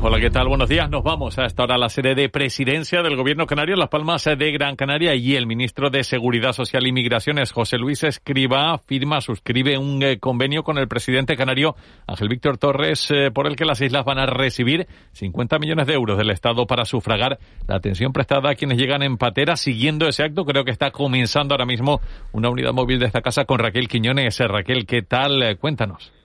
[0.00, 0.46] Hola, ¿qué tal?
[0.46, 0.88] Buenos días.
[0.88, 4.24] Nos vamos a esta hora a la sede de presidencia del Gobierno Canario, Las Palmas
[4.24, 9.20] de Gran Canaria, y el ministro de Seguridad Social y Migraciones, José Luis Escriba, firma,
[9.20, 11.74] suscribe un eh, convenio con el presidente canario,
[12.06, 15.94] Ángel Víctor Torres, eh, por el que las islas van a recibir 50 millones de
[15.94, 19.56] euros del Estado para sufragar la atención prestada a quienes llegan en patera.
[19.56, 23.46] Siguiendo ese acto, creo que está comenzando ahora mismo una unidad móvil de esta casa
[23.46, 24.38] con Raquel Quiñones.
[24.38, 25.58] Raquel, ¿qué tal?
[25.58, 26.17] Cuéntanos.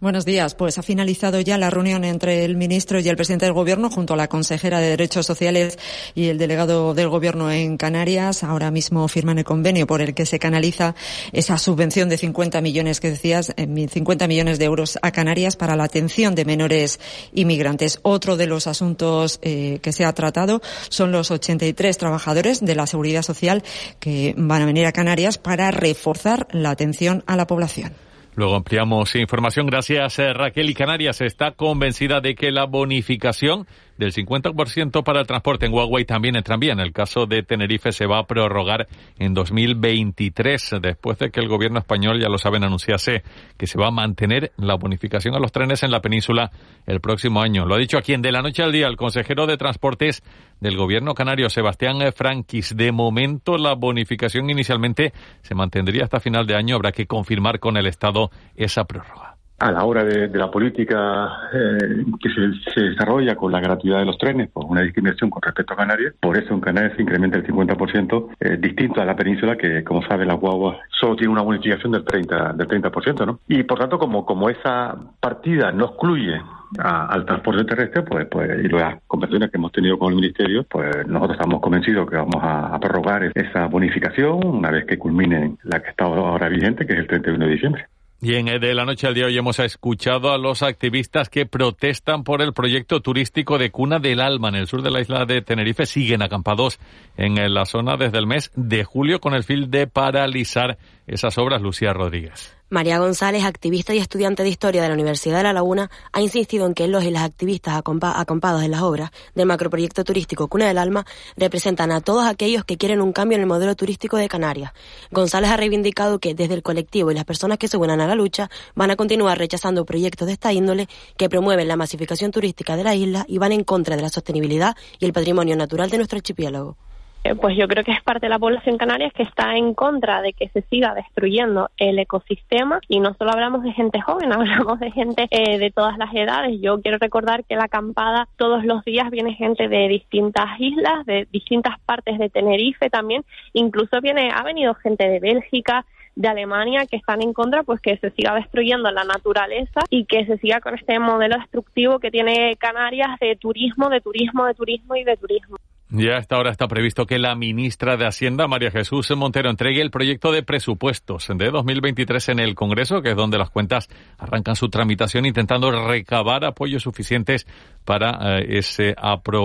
[0.00, 0.54] Buenos días.
[0.54, 4.14] Pues ha finalizado ya la reunión entre el ministro y el presidente del Gobierno junto
[4.14, 5.78] a la consejera de Derechos Sociales
[6.14, 8.42] y el delegado del Gobierno en Canarias.
[8.42, 10.94] Ahora mismo firman el convenio por el que se canaliza
[11.32, 15.84] esa subvención de 50 millones que decías, 50 millones de euros a Canarias para la
[15.84, 16.98] atención de menores
[17.34, 17.98] inmigrantes.
[18.00, 22.86] Otro de los asuntos eh, que se ha tratado son los 83 trabajadores de la
[22.86, 23.62] Seguridad Social
[23.98, 27.92] que van a venir a Canarias para reforzar la atención a la población.
[28.34, 29.66] Luego ampliamos información.
[29.66, 30.70] Gracias, eh, Raquel.
[30.70, 33.66] Y Canarias está convencida de que la bonificación
[34.00, 36.72] del 50% para el transporte en Huawei también en tranvía.
[36.72, 41.48] En el caso de Tenerife se va a prorrogar en 2023, después de que el
[41.48, 43.22] gobierno español, ya lo saben, anunciase
[43.58, 46.50] que se va a mantener la bonificación a los trenes en la península
[46.86, 47.66] el próximo año.
[47.66, 50.22] Lo ha dicho aquí en De la Noche al Día el consejero de Transportes
[50.60, 52.74] del gobierno canario, Sebastián Franquis.
[52.74, 56.76] De momento, la bonificación inicialmente se mantendría hasta final de año.
[56.76, 59.29] Habrá que confirmar con el Estado esa prórroga
[59.60, 62.30] a la hora de, la política eh, que
[62.74, 66.14] se, desarrolla con la gratuidad de los trenes, pues una discriminación con respecto a Canarias.
[66.18, 70.02] Por eso en Canarias se incrementa el 50%, eh, distinto a la península, que como
[70.06, 73.40] sabe la guagua solo tiene una bonificación del 30%, del 30% ¿no?
[73.48, 76.40] Y por tanto, como, como esa partida no excluye
[76.78, 81.06] al transporte terrestre, pues, pues y las conversaciones que hemos tenido con el Ministerio, pues
[81.06, 85.82] nosotros estamos convencidos que vamos a, a prorrogar esa bonificación una vez que culmine la
[85.82, 87.86] que está ahora vigente, que es el 31 de diciembre.
[88.22, 92.22] Y en de la noche al día hoy hemos escuchado a los activistas que protestan
[92.22, 95.40] por el proyecto turístico de Cuna del Alma en el sur de la isla de
[95.40, 95.86] Tenerife.
[95.86, 96.78] Siguen acampados
[97.16, 100.76] en la zona desde el mes de julio con el fin de paralizar
[101.10, 101.60] esas obras.
[101.60, 102.54] Lucía Rodríguez.
[102.72, 106.66] María González, activista y estudiante de historia de la Universidad de La Laguna, ha insistido
[106.66, 110.78] en que los y las activistas acampados en las obras del macroproyecto turístico Cuna del
[110.78, 111.04] Alma
[111.36, 114.72] representan a todos aquellos que quieren un cambio en el modelo turístico de Canarias.
[115.10, 118.14] González ha reivindicado que desde el colectivo y las personas que se unan a la
[118.14, 122.84] lucha van a continuar rechazando proyectos de esta índole que promueven la masificación turística de
[122.84, 126.18] la isla y van en contra de la sostenibilidad y el patrimonio natural de nuestro
[126.18, 126.76] archipiélago.
[127.22, 130.22] Eh, pues yo creo que es parte de la población canaria que está en contra
[130.22, 134.80] de que se siga destruyendo el ecosistema y no solo hablamos de gente joven, hablamos
[134.80, 136.58] de gente eh, de todas las edades.
[136.62, 141.28] Yo quiero recordar que la acampada todos los días viene gente de distintas islas, de
[141.30, 145.84] distintas partes de Tenerife también, incluso viene ha venido gente de Bélgica,
[146.16, 150.26] de Alemania que están en contra pues que se siga destruyendo la naturaleza y que
[150.26, 154.96] se siga con este modelo destructivo que tiene Canarias de turismo, de turismo, de turismo
[154.96, 155.56] y de turismo.
[155.92, 159.82] Ya a esta hora está previsto que la ministra de Hacienda, María Jesús Montero, entregue
[159.82, 164.54] el proyecto de presupuestos de 2023 en el Congreso, que es donde las cuentas arrancan
[164.54, 167.44] su tramitación, intentando recabar apoyos suficientes
[167.84, 168.94] para eh, ese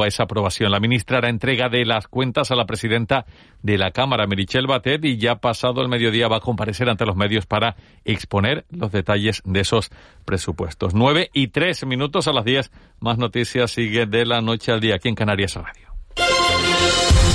[0.06, 0.70] esa aprobación.
[0.70, 3.26] La ministra hará entrega de las cuentas a la presidenta
[3.64, 7.16] de la Cámara, Merichel Batet, y ya pasado el mediodía va a comparecer ante los
[7.16, 9.90] medios para exponer los detalles de esos
[10.26, 10.94] presupuestos.
[10.94, 12.72] Nueve y tres minutos a las diez.
[13.00, 15.85] Más noticias sigue de la noche al día aquí en Canarias Radio.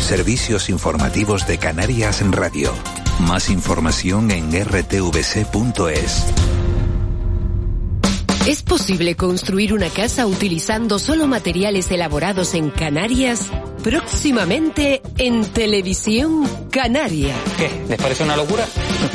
[0.00, 2.72] Servicios informativos de Canarias en Radio.
[3.20, 6.24] Más información en rtvc.es.
[8.46, 13.50] ¿Es posible construir una casa utilizando solo materiales elaborados en Canarias?
[13.84, 17.34] Próximamente en Televisión Canaria.
[17.58, 17.70] ¿Qué?
[17.88, 18.66] ¿Les parece una locura?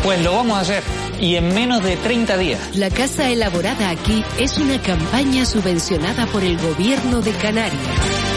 [0.04, 0.84] Pues lo vamos a hacer.
[1.20, 2.76] Y en menos de 30 días.
[2.78, 8.35] La casa elaborada aquí es una campaña subvencionada por el gobierno de Canarias.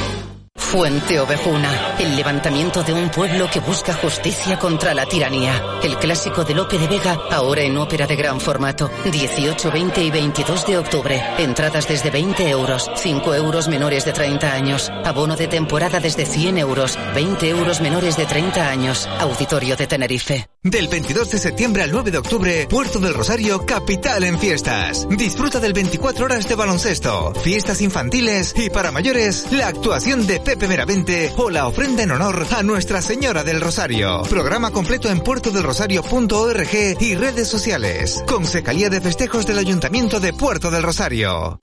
[0.70, 5.78] Fuente Ovejuna, el levantamiento de un pueblo que busca justicia contra la tiranía.
[5.82, 8.90] El clásico de Lope de Vega, ahora en ópera de gran formato.
[9.10, 11.22] 18, 20 y 22 de octubre.
[11.38, 14.92] Entradas desde 20 euros, 5 euros menores de 30 años.
[15.06, 19.08] Abono de temporada desde 100 euros, 20 euros menores de 30 años.
[19.20, 20.50] Auditorio de Tenerife.
[20.62, 25.08] Del 22 de septiembre al 9 de octubre, Puerto del Rosario, capital en fiestas.
[25.08, 30.57] Disfruta del 24 horas de baloncesto, fiestas infantiles y para mayores, la actuación de Pepe
[30.66, 34.22] Meramente o la ofrenda en honor a Nuestra Señora del Rosario.
[34.22, 38.24] Programa completo en puertodelrosario.org y redes sociales.
[38.26, 41.60] Consejalía de Festejos del Ayuntamiento de Puerto del Rosario.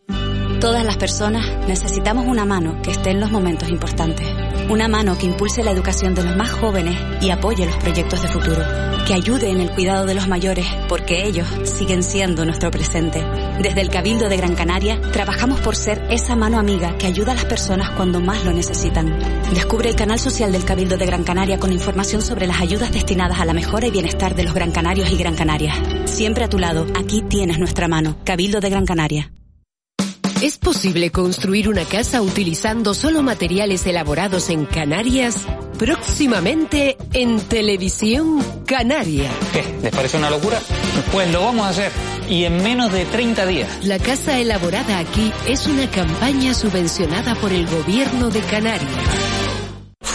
[0.62, 5.28] Todas las personas necesitamos una mano que esté en los momentos importantes Una mano que
[5.28, 8.64] impulse la educación de los más jóvenes y apoye los proyectos de futuro.
[9.06, 13.24] Que ayude en el cuidado de los mayores, porque ellos siguen siendo nuestro presente.
[13.62, 17.36] Desde el Cabildo de Gran Canaria, trabajamos por ser esa mano amiga que ayuda a
[17.36, 19.16] las personas cuando más lo necesitan.
[19.54, 23.40] Descubre el canal social del Cabildo de Gran Canaria con información sobre las ayudas destinadas
[23.40, 25.78] a la mejora y bienestar de los Gran Canarios y Gran Canarias.
[26.06, 28.18] Siempre a tu lado, aquí tienes nuestra mano.
[28.24, 29.32] Cabildo de Gran Canaria.
[30.42, 35.46] ¿Es posible construir una casa utilizando solo materiales elaborados en Canarias?
[35.80, 39.32] Próximamente en Televisión Canaria.
[39.54, 39.64] ¿Qué?
[39.82, 40.60] ¿Les parece una locura?
[41.12, 41.92] Pues lo vamos a hacer.
[42.30, 43.86] Y en menos de 30 días.
[43.86, 49.45] La casa elaborada aquí es una campaña subvencionada por el gobierno de Canarias.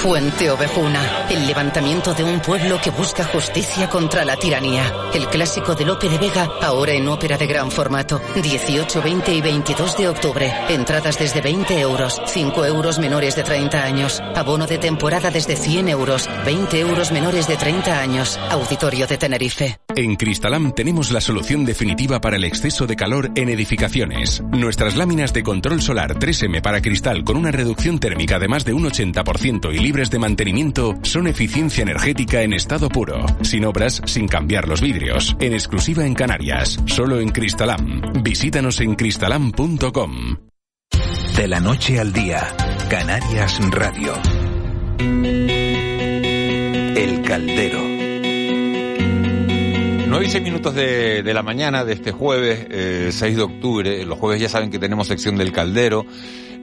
[0.03, 4.91] Fuente Ovejuna, el levantamiento de un pueblo que busca justicia contra la tiranía.
[5.13, 8.19] El clásico de Lope de Vega, ahora en ópera de gran formato.
[8.43, 10.53] 18, 20 y 22 de octubre.
[10.71, 14.23] Entradas desde 20 euros, 5 euros menores de 30 años.
[14.35, 18.41] Abono de temporada desde 100 euros, 20 euros menores de 30 años.
[18.49, 19.81] Auditorio de Tenerife.
[19.95, 24.43] En Cristalam tenemos la solución definitiva para el exceso de calor en edificaciones.
[24.51, 28.73] Nuestras láminas de control solar 3M para cristal con una reducción térmica de más de
[28.73, 34.29] un 80% y libres de mantenimiento son eficiencia energética en estado puro, sin obras, sin
[34.29, 38.23] cambiar los vidrios, en exclusiva en Canarias, solo en Cristalam.
[38.23, 40.37] Visítanos en cristalam.com.
[41.35, 42.55] De la noche al día,
[42.89, 44.13] Canarias Radio.
[46.95, 48.00] El Caldero.
[50.11, 54.05] 9 y 6 minutos de, de, la mañana de este jueves, eh, 6 de octubre.
[54.05, 56.05] Los jueves ya saben que tenemos sección del caldero.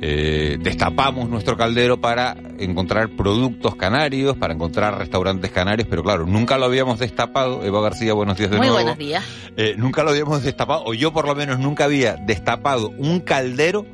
[0.01, 6.57] Eh, destapamos nuestro caldero para encontrar productos canarios, para encontrar restaurantes canarios, pero claro, nunca
[6.57, 7.63] lo habíamos destapado.
[7.63, 8.81] Eva García, buenos días de Muy nuevo.
[8.81, 9.23] buenos días.
[9.55, 13.85] Eh, nunca lo habíamos destapado, o yo por lo menos nunca había destapado un caldero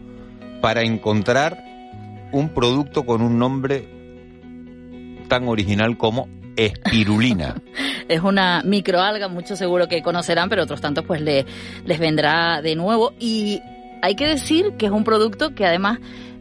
[0.61, 1.63] para encontrar
[2.31, 3.87] un producto con un nombre
[5.27, 7.55] tan original como espirulina.
[8.07, 11.45] es una microalga, muchos seguro que conocerán, pero otros tantos pues le,
[11.85, 13.13] les vendrá de nuevo.
[13.19, 13.61] Y
[14.01, 15.99] hay que decir que es un producto que además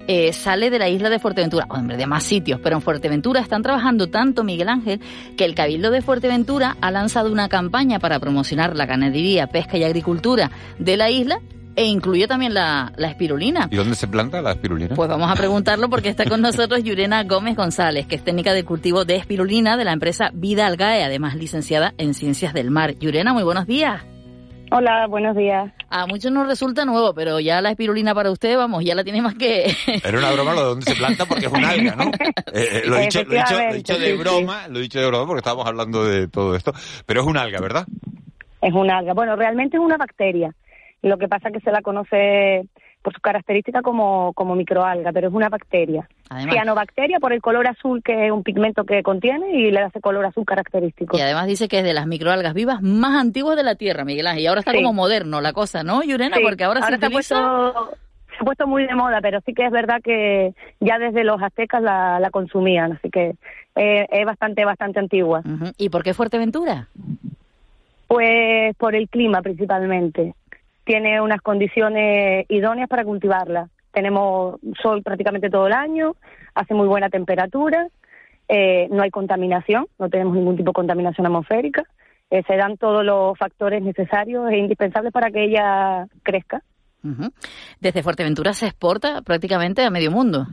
[0.08, 3.62] eh, sale de la isla de Fuerteventura, hombre, de más sitios, pero en Fuerteventura están
[3.62, 5.00] trabajando tanto, Miguel Ángel,
[5.36, 9.84] que el Cabildo de Fuerteventura ha lanzado una campaña para promocionar la ganadería, pesca y
[9.84, 11.40] agricultura de la isla
[11.76, 13.68] e incluye también la, la, espirulina.
[13.70, 14.94] ¿Y dónde se planta la espirulina?
[14.94, 18.64] Pues vamos a preguntarlo porque está con nosotros Yurena Gómez González, que es técnica de
[18.64, 22.94] cultivo de espirulina de la empresa Vida Algae, además licenciada en Ciencias del Mar.
[22.98, 24.02] Yurena, muy buenos días.
[24.74, 25.70] Hola, buenos días.
[25.90, 29.20] A muchos nos resulta nuevo, pero ya la espirulina para usted, vamos, ya la tiene
[29.20, 29.66] más que...
[30.02, 32.10] Era una broma lo de dónde se planta porque es un alga, ¿no?
[32.54, 34.98] Eh, lo, he dicho, lo, he dicho, lo he dicho de broma, lo he dicho
[34.98, 36.72] de broma porque estábamos hablando de todo esto,
[37.06, 37.86] pero es un alga, ¿verdad?
[38.62, 39.12] Es un alga.
[39.12, 40.54] Bueno, realmente es una bacteria.
[41.02, 42.64] Lo que pasa es que se la conoce
[43.02, 46.08] por su característica como, como microalga, pero es una bacteria.
[46.30, 50.00] Además, Cianobacteria por el color azul que es un pigmento que contiene y le hace
[50.00, 51.18] color azul característico.
[51.18, 54.28] Y además dice que es de las microalgas vivas más antiguas de la Tierra, Miguel
[54.28, 54.44] Ángel.
[54.44, 54.76] Y ahora está Sí.
[54.76, 56.36] como moderno la cosa, ¿no, Yurena?
[56.36, 57.12] Sí, Porque ahora, se se ha utiliza...
[57.34, 57.96] puesto
[58.30, 61.42] se ha puesto muy de moda, pero sí que es verdad que ya desde los
[61.42, 63.34] aztecas la, la consumían, así que
[63.76, 65.42] eh, es bastante bastante antigua.
[65.76, 66.86] ¿Y por qué Fuerteventura?
[68.06, 70.34] Pues por el clima principalmente.
[70.84, 73.68] Tiene unas condiciones idóneas para cultivarla.
[73.92, 76.16] Tenemos sol prácticamente todo el año,
[76.54, 77.88] hace muy buena temperatura,
[78.48, 81.84] eh, no hay contaminación, no tenemos ningún tipo de contaminación atmosférica.
[82.30, 86.62] eh, se dan todos los factores necesarios e indispensables para que ella crezca.
[87.04, 87.30] Ujú.
[87.78, 90.46] Desde Fuerteventura se exporta prácticamente a medio mundo.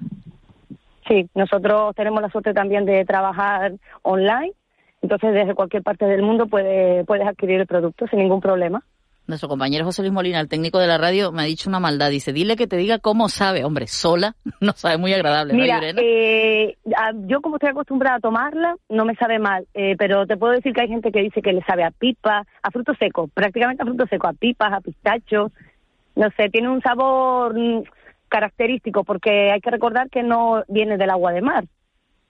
[1.07, 4.51] Sí, nosotros tenemos la suerte también de trabajar online,
[5.01, 8.83] entonces desde cualquier parte del mundo puede, puedes adquirir el producto sin ningún problema.
[9.29, 12.09] Nuestro compañero José Luis Molina, el técnico de la radio, me ha dicho una maldad.
[12.09, 13.63] Dice, dile que te diga cómo sabe.
[13.63, 16.01] Hombre, sola no sabe muy agradable, ¿no, Mira, Yurena?
[16.03, 16.75] eh,
[17.27, 20.73] yo como estoy acostumbrada a tomarla, no me sabe mal, eh, pero te puedo decir
[20.73, 23.85] que hay gente que dice que le sabe a pipa, a frutos secos, prácticamente a
[23.85, 25.51] frutos secos, a pipas, a pistachos,
[26.15, 27.83] no sé, tiene un sabor mm,
[28.29, 31.65] característico porque hay que recordar que no viene del agua de mar.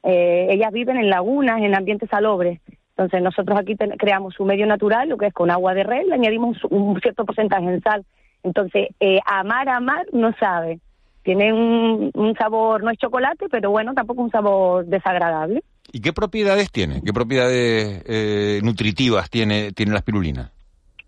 [0.03, 2.59] Eh, ellas viven en lagunas, en ambientes salobres.
[2.99, 6.05] Entonces nosotros aquí ten- creamos un medio natural, lo que es con agua de red,
[6.07, 8.03] le añadimos un, un cierto porcentaje de sal.
[8.43, 10.79] Entonces, eh, amar, amar no sabe.
[11.23, 15.63] Tiene un, un sabor, no es chocolate, pero bueno, tampoco un sabor desagradable.
[15.93, 17.01] ¿Y qué propiedades tiene?
[17.01, 20.51] ¿Qué propiedades eh, nutritivas tiene, tiene la espirulina?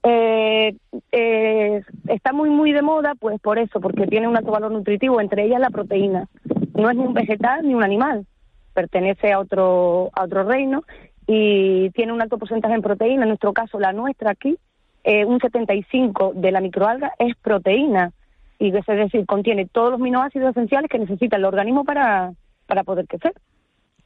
[0.03, 0.73] Eh,
[1.11, 5.19] eh, está muy, muy de moda, pues por eso, porque tiene un alto valor nutritivo,
[5.19, 6.29] entre ellas la proteína.
[6.73, 8.25] No es ni un vegetal ni un animal,
[8.73, 10.85] pertenece a otro, a otro reino
[11.27, 13.23] y tiene un alto porcentaje en proteína.
[13.23, 14.57] En nuestro caso, la nuestra aquí,
[15.03, 18.11] eh, un 75 de la microalga es proteína,
[18.59, 22.33] y es decir, contiene todos los aminoácidos esenciales que necesita el organismo para,
[22.67, 23.33] para poder crecer.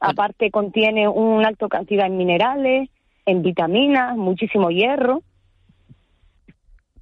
[0.00, 2.88] Aparte contiene una alta cantidad en minerales,
[3.26, 5.22] en vitaminas, muchísimo hierro.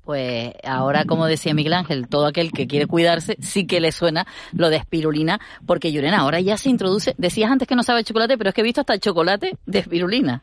[0.05, 4.27] Pues ahora, como decía Miguel Ángel, todo aquel que quiere cuidarse sí que le suena
[4.53, 8.37] lo de espirulina, porque Yurena ahora ya se introduce, decías antes que no sabe chocolate,
[8.37, 10.43] pero es que he visto hasta el chocolate de espirulina.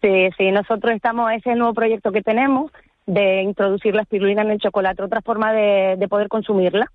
[0.00, 2.72] Sí, sí, nosotros estamos, ese es el nuevo proyecto que tenemos
[3.06, 6.90] de introducir la espirulina en el chocolate, otra forma de, de poder consumirla.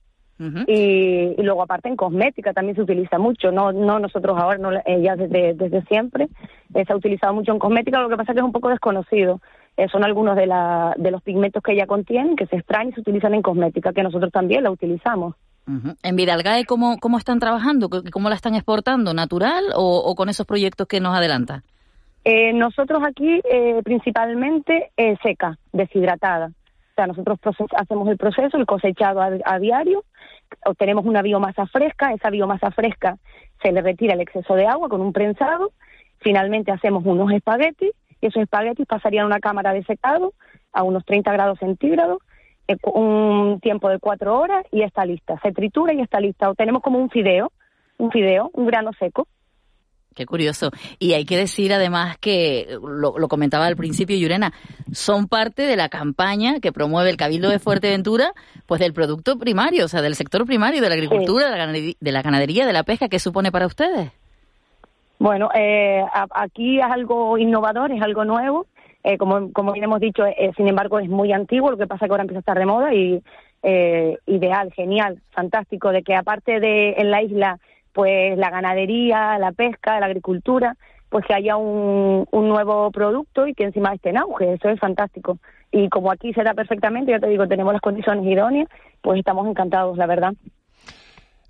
[0.67, 5.01] y, luego aparte en cosmética también se utiliza mucho, no no nosotros ahora, no, eh,
[5.01, 6.27] ya desde, desde siempre
[6.74, 8.69] eh, se ha utilizado mucho en cosmética, lo que pasa es que es un poco
[8.69, 9.39] desconocido.
[9.75, 12.94] Eh, son algunos de, la, de los pigmentos que ella contiene, que se extraen y
[12.94, 15.36] se utilizan en cosmética, que nosotros también la utilizamos.
[16.03, 17.89] En Vidalgae, ¿cómo, ¿cómo están trabajando?
[18.12, 19.13] ¿Cómo la están exportando?
[19.13, 21.63] ¿Natural o, con esos proyectos que nos adelanta?
[22.25, 24.92] Eh, nosotros aquí eh, principalmente
[25.24, 26.48] seca, deshidratada.
[26.48, 27.39] O sea, nosotros
[27.75, 30.03] hacemos el proceso, el cosechado a, diario,
[30.65, 33.18] obtenemos una biomasa fresca, esa biomasa fresca
[33.63, 35.72] se le retira el exceso de agua con un prensado,
[36.20, 37.92] finalmente hacemos unos espaguetis
[38.27, 40.34] esos espaguetis pasarían a una cámara de secado
[40.74, 42.20] a unos 30 grados centígrados,
[42.68, 45.39] eh, un tiempo de cuatro horas y está lista.
[45.44, 46.50] Se tritura y está lista.
[46.50, 47.51] O tenemos como un fideo,
[47.98, 49.27] un fideo, un grano seco.
[50.15, 50.70] Qué curioso.
[51.00, 54.53] Y hay que decir además que, lo, comentaba al principio Yurena,
[54.92, 58.34] son parte de la campaña que promueve el Cabildo de Fuerteventura,
[58.68, 62.68] pues del producto primario, o sea, del sector primario, de la agricultura, de la ganadería,
[62.68, 64.12] de la pesca, ¿qué supone para ustedes?
[65.20, 68.67] Bueno, eh, aquí es algo innovador, es algo nuevo.
[69.03, 72.05] Eh, como, como bien hemos dicho, eh, sin embargo, es muy antiguo, lo que pasa
[72.05, 73.22] es que ahora empieza a estar de moda y
[73.62, 77.60] eh, ideal, genial, fantástico, de que aparte de en la isla,
[77.91, 80.77] pues la ganadería, la pesca, la agricultura,
[81.10, 84.79] pues que haya un, un nuevo producto y que encima esté en auge, eso es
[84.79, 85.38] fantástico.
[85.72, 88.70] Y como aquí se da perfectamente, ya te digo, tenemos las condiciones idóneas,
[89.01, 90.34] pues estamos encantados, la verdad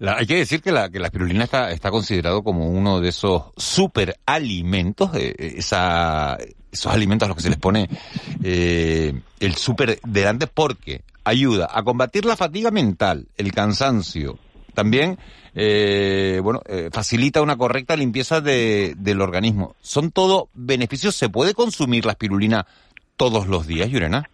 [0.10, 3.52] hay que decir que la, que la espirulina está, está considerado como uno de esos
[3.58, 6.38] superalimentos, eh, esa,
[6.72, 7.90] esos alimentos a los que se les pone
[8.44, 14.38] eh, el super delante porque ayuda a combatir la fatiga mental, el cansancio,
[14.74, 15.18] también
[15.56, 19.76] eh, bueno, eh, facilita una correcta limpieza de, del organismo.
[19.82, 21.16] ¿Son todo beneficios?
[21.16, 22.66] ¿Se puede consumir la espirulina
[23.18, 24.30] todos los días, Yurena?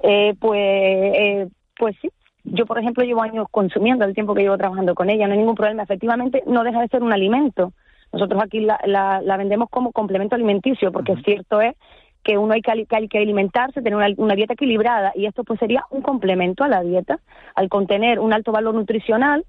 [0.00, 2.08] Eh, pues, eh, pues sí,
[2.52, 5.38] yo, por ejemplo, llevo años consumiendo el tiempo que llevo trabajando con ella, no hay
[5.38, 5.82] ningún problema.
[5.82, 7.72] Efectivamente, no deja de ser un alimento.
[8.12, 11.74] Nosotros aquí la, la, vendemos como complemento alimenticio, porque es cierto es
[12.22, 15.84] que uno hay que, hay que alimentarse, tener una, dieta equilibrada, y esto pues sería
[15.90, 17.20] un complemento a la dieta.
[17.54, 19.44] Al contener un alto valor nutricional,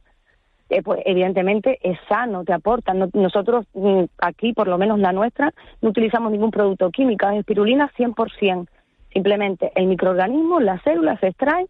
[0.70, 2.94] eh, pues evidentemente es sano, te aporta.
[2.94, 7.92] nosotros mm, aquí, por lo menos la nuestra, no utilizamos ningún producto químico, es espirulina
[7.98, 8.68] 100%.
[9.14, 11.68] Simplemente el microorganismo, las células se extraen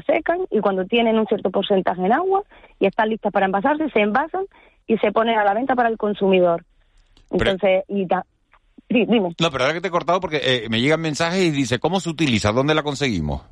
[0.00, 2.42] se secan y cuando tienen un cierto porcentaje en agua
[2.78, 4.44] y están listas para envasarse, se envasan
[4.86, 6.64] y se ponen a la venta para el consumidor.
[7.30, 8.06] Entonces, y
[8.88, 9.34] sí, dime.
[9.40, 12.00] No, pero ahora que te he cortado porque eh, me llegan mensajes y dice, ¿cómo
[12.00, 12.52] se utiliza?
[12.52, 13.42] ¿Dónde la conseguimos?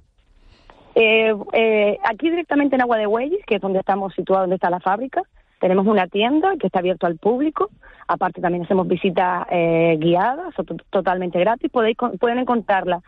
[0.95, 4.71] Eh, eh, aquí directamente en Agua de Huellis, que es donde estamos situados, donde está
[4.71, 5.23] la fábrica,
[5.61, 7.71] tenemos una tienda que está abierta al público.
[8.09, 9.47] Aparte también hacemos visitas
[9.99, 10.53] guiadas,
[10.91, 11.71] totalmente gratis.
[11.71, 13.03] Podéis, pueden encontrarla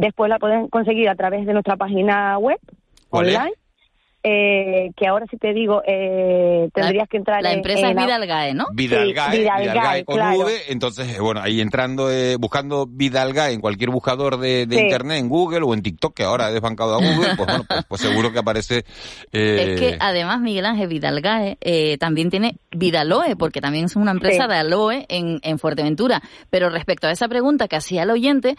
[0.00, 2.58] Después la pueden conseguir a través de nuestra página web
[3.10, 3.52] online.
[4.22, 8.66] Eh, que ahora si te digo, eh, tendrías que entrar La empresa es Vidalgae, ¿no?
[8.70, 14.36] Vidalgae, Vidalgae, con V, entonces, eh, bueno, ahí entrando, eh, buscando Vidalgae en cualquier buscador
[14.36, 17.64] de, internet, en Google o en TikTok, que ahora ha desbancado a Google, pues bueno,
[17.66, 18.84] pues, pues, seguro que aparece...
[19.32, 21.56] Es que además Miguel Ángel Vidalgae
[21.98, 26.20] también tiene Vidaloe, porque también es una empresa de aloe en, en Fuerteventura.
[26.50, 28.56] Pero respecto a esa pregunta que hacía el oyente,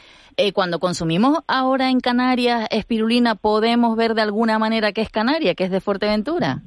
[0.55, 5.50] cuando consumimos ahora en Canarias espirulina, ¿podemos ver de alguna manera que es Canarias?
[5.55, 6.61] Que es de Fuerteventura.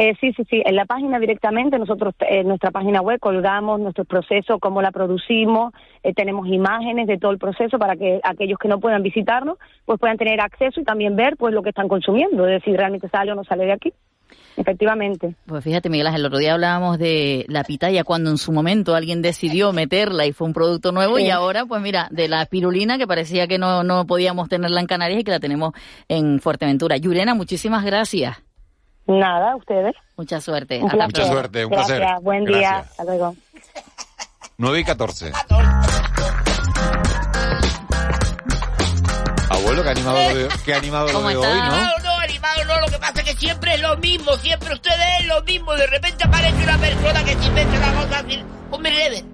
[0.00, 0.62] Eh, sí, sí, sí.
[0.64, 5.74] En la página directamente, nosotros en nuestra página web colgamos nuestro proceso, cómo la producimos,
[6.04, 9.98] eh, tenemos imágenes de todo el proceso para que aquellos que no puedan visitarnos, pues
[9.98, 13.32] puedan tener acceso y también ver pues lo que están consumiendo, es decir, realmente sale
[13.32, 13.92] o no sale de aquí.
[14.56, 15.34] Efectivamente.
[15.46, 18.94] Pues fíjate, Miguel Ángel, el otro día hablábamos de la pitaya cuando en su momento
[18.94, 22.98] alguien decidió meterla y fue un producto nuevo y ahora, pues mira, de la espirulina
[22.98, 25.74] que parecía que no, no podíamos tenerla en Canarias y que la tenemos
[26.08, 26.96] en Fuerteventura.
[26.96, 28.36] Yurena, muchísimas gracias.
[29.06, 29.94] Nada, ustedes.
[30.16, 30.80] Mucha suerte.
[30.80, 32.04] Mucha suerte, un placer.
[32.20, 32.78] Buen día.
[32.80, 33.34] Hasta luego.
[34.58, 35.32] 9 y 14.
[39.50, 42.07] Abuelo, qué animado lo veo, qué animado lo veo hoy, ¿no?
[42.68, 45.74] No, lo que pasa es que siempre es lo mismo, siempre ustedes es lo mismo.
[45.74, 48.44] De repente aparece una persona que se inventa una cosa así.
[48.70, 49.24] Ponme redes.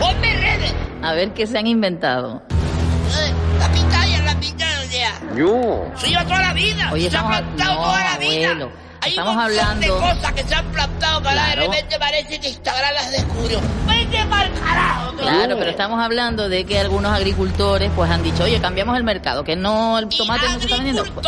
[0.00, 0.74] Ponme redes.
[1.02, 2.42] A ver qué se han inventado.
[2.50, 5.36] Eh, la pitaya, la pitaya, o sea.
[5.36, 5.92] Yo.
[5.96, 6.90] Se lleva toda la vida.
[6.92, 8.68] Oye, se ha plantado toda la vida.
[9.04, 9.94] Hay estamos un montón hablando...
[9.94, 11.62] de cosas que se han plantado de Claro.
[11.62, 13.60] repente parece que Instagram las descubrió.
[13.86, 15.16] ¡Vete mal carajo!
[15.16, 19.44] Claro, pero estamos hablando de que algunos agricultores pues han dicho, oye, cambiamos el mercado,
[19.44, 21.04] que no, el tomate no se está vendiendo.
[21.04, 21.26] Pues,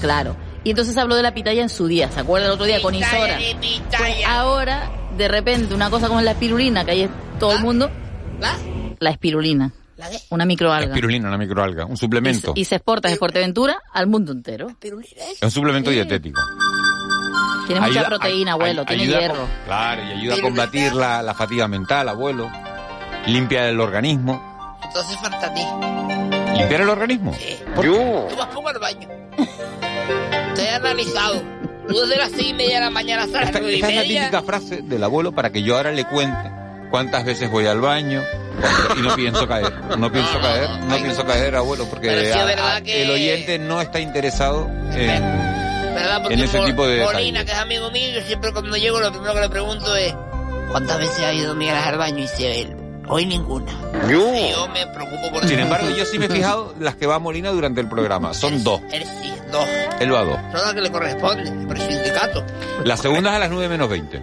[0.00, 0.36] claro.
[0.62, 2.94] Y entonces habló de la pitaya en su día, ¿se acuerda el otro día con
[2.94, 3.38] Isora?
[3.38, 3.98] Pitaya, pitaya.
[3.98, 7.90] Pues ahora, de repente, una cosa como la espirulina, que hay en todo el mundo,
[8.38, 8.56] ¿La?
[8.98, 10.18] la espirulina, ¿La qué?
[10.28, 10.88] una microalga.
[10.94, 12.52] Espirulina, una microalga, un suplemento.
[12.56, 14.66] Y se exporta de Fuerteventura al mundo entero.
[14.82, 16.40] Es un suplemento dietético.
[17.72, 19.46] Tiene mucha proteína, abuelo, ay- tiene hierro.
[19.64, 22.50] claro, y ayuda a combatir la, la fatiga mental, abuelo.
[23.26, 24.78] Limpia el organismo.
[24.82, 25.62] Entonces falta a ti.
[26.58, 27.36] ¿Limpiar el organismo?
[27.74, 28.26] ¿Por qué?
[28.30, 29.08] Tú vas poco al baño.
[30.54, 31.42] Te he analizado.
[31.88, 33.88] Tú desde las seis y media de la mañana hasta las Esta, nueve y esta
[33.90, 36.50] es la típica frase del abuelo para que yo ahora le cuente
[36.90, 38.22] cuántas veces voy al baño
[38.96, 39.72] y no pienso caer.
[39.98, 43.80] No pienso caer, no pienso caer, abuelo, porque sí a- a- que- el oyente no
[43.80, 45.22] está interesado en,
[45.94, 46.22] ¿Verdad?
[46.22, 49.10] Porque en ese tipo de Molina, que es amigo mío, yo siempre cuando llego lo
[49.10, 50.14] primero que le pregunto es
[50.70, 52.18] ¿Cuántas veces ha ido Miguel al baño?
[52.18, 52.76] Y dice él,
[53.10, 53.70] hoy ninguna.
[54.08, 54.12] Y
[54.52, 57.50] yo me preocupo por Sin embargo, yo sí me he fijado las que va Molina
[57.50, 58.32] durante el programa.
[58.34, 58.80] Son dos.
[58.92, 59.66] Él sí, dos.
[60.00, 60.36] Él va a dos.
[60.52, 62.44] Son las que le corresponde, por el sindicato.
[62.84, 64.22] Las segundas a las 9 menos 20.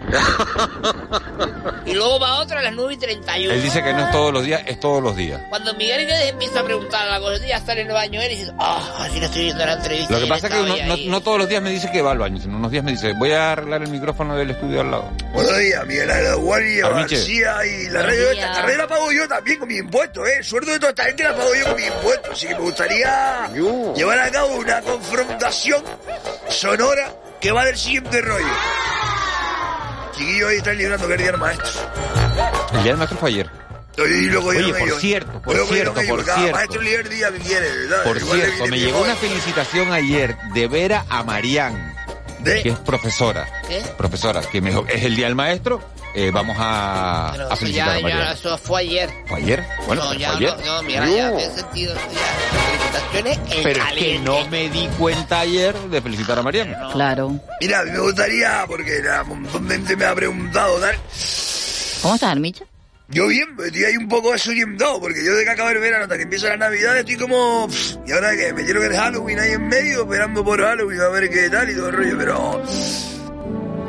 [1.85, 3.53] Y luego va otra a las 9 y 31.
[3.53, 5.39] Él dice que no es todos los días, es todos los días.
[5.49, 8.35] Cuando Miguel Guedes empieza a preguntar algo, los días estar en el baño él y
[8.37, 10.13] dice, ah, así que estoy viendo la entrevista.
[10.13, 12.11] Lo que pasa es que no, no- no todos los días me dice que va
[12.11, 14.91] al baño, sino unos días me dice, voy a arreglar el micrófono del estudio al
[14.91, 15.11] lado.
[15.33, 16.89] Buenos días, Miguel Ángel Guardia.
[16.89, 18.45] García y la radio días.
[18.45, 18.53] esta.
[18.53, 20.37] La radio la pago yo también con mis impuestos, ¿eh?
[20.39, 22.31] El sueldo de toda esta gente la pago yo con mis impuestos.
[22.31, 23.47] Así que me gustaría
[23.95, 25.83] llevar a cabo una confrontación
[26.49, 28.47] sonora que va del siguiente rollo.
[30.15, 31.67] Chiquillos ahí están librando que es día del maestro.
[32.73, 33.49] El día del maestro fue ayer.
[33.97, 34.99] Y luego Oye, por ellos.
[35.01, 36.51] cierto, por Luego cierto, ellos, por cierto.
[36.55, 38.03] maestro el día que quiere, ¿verdad?
[38.03, 41.95] Por Igual cierto, me le- llegó le- una felicitación ayer de Vera a Marián,
[42.43, 43.47] que es profesora.
[43.67, 43.81] ¿Qué?
[43.97, 45.81] Profesora, que me dijo, es el día del maestro,
[46.19, 48.19] eh, vamos a, Pero a eso felicitar ya, a Marián.
[48.25, 49.09] ya, eso fue ayer.
[49.27, 49.63] ¿Fue ayer?
[49.85, 50.65] Bueno, no, ya fue ayer.
[50.65, 51.93] no, no, mira, ya tiene sentido.
[51.95, 56.75] Ya, felicitaciones en Pero es que no me di cuenta ayer de felicitar a Marián.
[56.91, 57.39] Claro.
[57.61, 60.95] Mira, a mí me gustaría, porque la- un montón de gente me ha preguntado, tal.
[62.01, 62.63] ¿Cómo estás, Armicha?
[63.09, 66.17] Yo bien, estoy ahí un poco desorientado, porque yo de que acaba el verano hasta
[66.17, 67.69] que empieza la Navidad estoy como...
[68.05, 71.29] y ahora que me quiero ver Halloween ahí en medio, esperando por Halloween a ver
[71.29, 72.63] qué tal y todo el rollo, pero...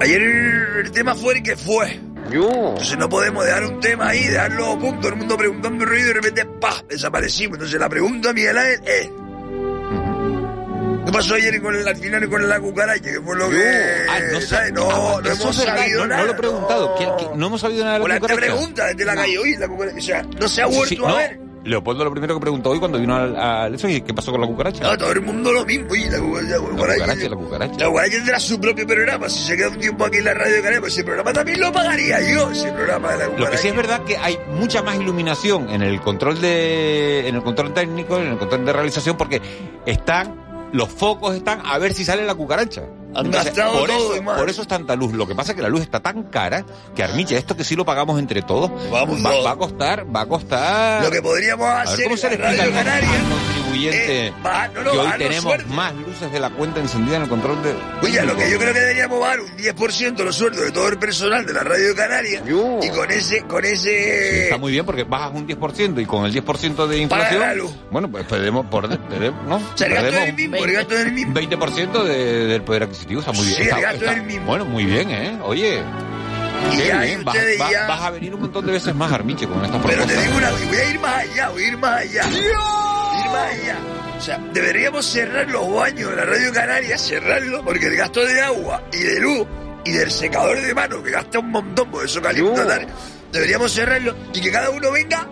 [0.00, 1.98] Ayer el tema fue el que fue.
[2.30, 6.00] Entonces no podemos dejar un tema ahí, dejarlo pum, todo el mundo preguntando el rollo
[6.02, 6.82] y de repente ¡pah!
[6.88, 7.56] desaparecimos.
[7.56, 9.10] Entonces la pregunta a Miguel Ángel es...
[11.06, 13.00] ¿Qué pasó ayer con el, al final con la cucaracha?
[13.02, 14.04] ¿Qué fue lo que...?
[14.10, 14.72] Ah, no sé.
[14.72, 16.20] No, Ah, no hemos sabido no, nada.
[16.20, 16.94] no lo he preguntado.
[16.96, 18.52] ¿Qué- qué- no hemos sabido nada de O la la te cucaracha.
[18.52, 19.96] pregunta desde la calle, oye, la cucaracha.
[19.96, 21.40] O sea, no se ha Sí, vuelto sí, a no, ver.
[21.68, 24.40] Leopoldo lo primero que preguntó hoy cuando vino al, al eso, ¿y ¿qué pasó con
[24.40, 24.82] la cucaracha?
[24.82, 26.48] No, todo el mundo lo mismo, oye, la cucaracha.
[26.48, 27.78] La cucaracha, cucaracha, la cucaracha.
[27.78, 29.28] La cucaracha tendrá su propio programa.
[29.28, 31.60] Si se queda un tiempo aquí en la radio de Canarias, pues ese programa también
[31.60, 33.44] lo pagaría yo, ese programa de la cucaracha.
[33.44, 37.34] Lo que sí es verdad que hay mucha más iluminación en el control de en
[37.34, 39.40] el control técnico, en el control de realización porque
[39.86, 42.82] están los focos están a ver si sale la cucaracha.
[43.14, 44.38] Entonces, por, todo, eso, hermano.
[44.38, 45.12] por eso es tanta luz.
[45.12, 47.74] Lo que pasa es que la luz está tan cara que Armiche, esto que sí
[47.74, 51.04] lo pagamos entre todos, Vamos va, a costar, va a costar.
[51.04, 52.28] Lo que podríamos hacer cómo se
[53.68, 54.32] Canaria contribuyente
[54.74, 55.74] no, no, que hoy tenemos sueldos.
[55.74, 57.74] más luces de la cuenta encendida en el control de.
[58.02, 60.98] Oye, lo que yo creo que deberíamos bajar un 10% los sueldos de todo el
[60.98, 64.44] personal de la Radio de Canarias y con ese, con ese...
[64.44, 67.42] Está muy bien porque bajas un 10% y con el 10% de inflación.
[67.90, 69.60] Bueno, pues perdemos, por, perdemos, ¿no?
[69.76, 71.34] sea, el gasto Perdemos es el mismo, el gasto es el mismo.
[71.34, 73.56] 20% de- del poder adquisitivo está muy bien.
[73.56, 74.46] Sí, el gasto está- es el mismo.
[74.46, 75.38] Bueno, muy bien, ¿eh?
[75.42, 75.82] Oye.
[76.72, 77.24] Y ya, bien.
[77.24, 79.80] Vas, ustedes vas- ya- vas a venir un montón de veces más, Armiche, con estas
[79.80, 80.16] Pero propuestas.
[80.16, 82.22] te digo una, voy a ir más allá, voy a ir más allá.
[82.28, 83.07] Ir más allá.
[84.18, 88.40] O sea, deberíamos cerrar los baños de la Radio Canaria, cerrarlo, porque el gasto de
[88.40, 89.46] agua y de luz
[89.84, 92.88] y del secador de mano, que gasta un montón, porque eso calienta tal,
[93.30, 95.24] deberíamos cerrarlo y que cada uno venga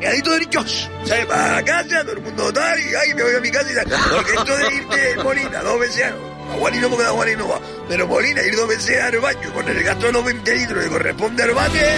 [0.00, 1.26] quedadito derechos, ¿sabes?
[1.26, 3.74] Para la casa, todo el mundo tal, y ay, me voy a mi casa y
[3.76, 4.00] tal.
[4.12, 7.48] Porque esto de irte de Molina dos veces a Guani no, porque a Guani no
[7.48, 7.60] va.
[7.88, 10.90] Pero Molina, ir dos veces al baño con el gasto de los 20 litros que
[10.90, 11.96] corresponde al bate,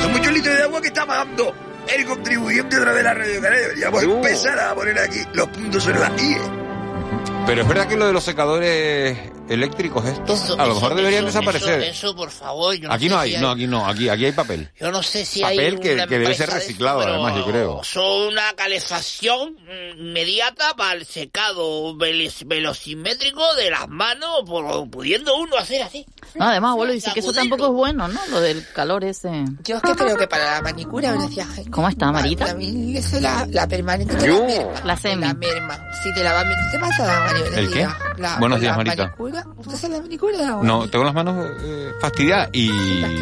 [0.00, 3.40] son muchos litros de agua que está pagando el contribuyente a través de la radio
[3.40, 3.68] canaria.
[3.68, 6.38] Deberíamos empezar a poner aquí los puntos sobre las IE.
[7.46, 9.18] Pero es verdad que lo de los secadores
[9.48, 11.80] eléctricos estos, a lo mejor Eso- deberían eso- desaparecer.
[11.82, 12.74] Eso, eso, por favor.
[12.74, 14.70] Yo no aquí sé no si hay, no, aquí no, aquí, aquí hay papel.
[14.80, 17.44] Yo no sé si hay Papel que, una que debe ser reciclado, eso, además, yo
[17.46, 17.84] creo.
[17.84, 19.56] Son una calefacción
[19.98, 26.06] inmediata para el secado velocimétrico de las manos, por- pudiendo uno hacer así.
[26.34, 28.20] No, además, abuelo dice que eso tampoco es bueno, ¿no?
[28.30, 29.44] Lo del calor ese.
[29.62, 31.70] Yo es que creo que para la manicura decía gente.
[31.70, 32.56] ¿Cómo está, Marita?
[32.58, 34.40] Eso la, la permanente Yo.
[34.40, 34.80] la merma.
[34.84, 35.22] La semi.
[35.22, 35.78] La merma.
[36.02, 37.58] Si te la va a meter, te pasa la.
[37.58, 37.88] ¿El qué?
[38.18, 39.04] La- Buenos días, la Marita.
[39.04, 39.60] manicura manicura?
[39.60, 40.56] ¿Usted hace la manicura?
[40.56, 42.70] o- No, tengo las manos eh, fastidiadas y...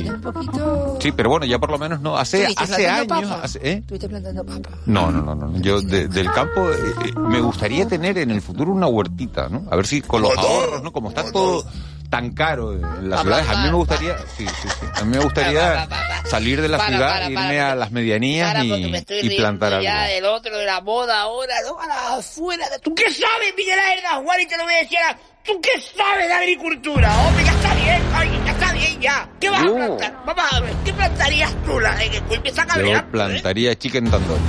[0.09, 0.99] Un poquito...
[1.01, 2.17] Sí, pero bueno, ya por lo menos no.
[2.17, 3.31] Hace, ¿Estuviste hace años...
[3.43, 3.73] hace- ¿eh?
[3.79, 4.71] ¿Estuviste plantando papa?
[4.87, 5.59] No, no, no, no.
[5.61, 9.65] Yo de- del campo eh, eh, me gustaría tener en el futuro una huertita, ¿no?
[9.71, 10.93] A ver si con los ahorros, ¿no?
[10.93, 11.65] Como está todo
[12.11, 14.87] tan caro en las ciudades, a mí me gustaría, sí, sí, sí.
[15.01, 15.89] A mí me gustaría
[16.27, 19.35] salir de la Para, ciudad, para, irme para, a las medianías y, me estoy y
[19.35, 19.85] plantar algo.
[19.85, 22.67] ya del otro, de la moda ahora, no, para afuera.
[22.83, 24.41] ¿Tú qué sabes, Miguel Ángel Juan?
[24.43, 25.19] Y te lo voy a decir ahora.
[25.45, 27.13] ¿Tú qué sabes de agricultura?
[27.27, 29.29] Hombre, ya está bien, oye, ya está bien, ya.
[29.41, 29.75] ¿Qué vas a Yo.
[29.75, 30.23] plantar?
[30.25, 31.81] Vamos a ver, ¿qué plantarías tú?
[31.81, 33.11] La, en el me está Yo cabreando, ¿eh?
[33.11, 34.43] plantaría chicken tandoori.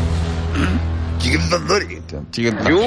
[1.20, 2.02] Chicken tandoori.
[2.32, 2.86] Chicken tandoori.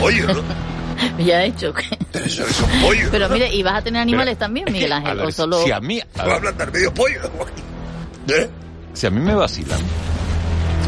[0.00, 0.42] Pollo, ¿no?
[1.18, 1.74] Ya he hecho.
[2.12, 3.08] Eso es un pollo.
[3.10, 5.16] Pero mire, ¿y vas a tener animales también, Miguel A Ángel?
[5.18, 5.62] ver, ¿O solo...?
[5.64, 6.00] Si a mí...
[6.00, 7.20] a Voy a plantar medio pollo.
[8.28, 8.48] ¿Eh?
[8.92, 9.80] si a mí me vacilan,